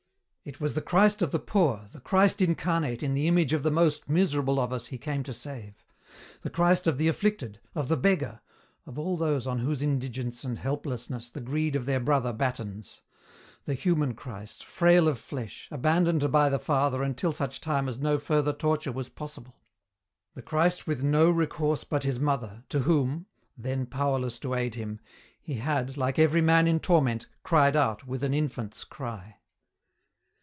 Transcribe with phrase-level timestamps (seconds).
[0.43, 3.69] It was the Christ of the poor, the Christ incarnate in the image of the
[3.69, 5.85] most miserable of us He came to save;
[6.41, 8.41] the Christ of the afflicted, of the beggar,
[8.87, 13.01] of all those on whose indigence and helplessness the greed of their brother battens;
[13.65, 18.17] the human Christ, frail of flesh, abandoned by the Father until such time as no
[18.17, 19.59] further torture was possible;
[20.33, 25.01] the Christ with no recourse but His Mother, to Whom then powerless to aid Him
[25.39, 29.37] He had, like every man in torment, cried out with an infant's cry.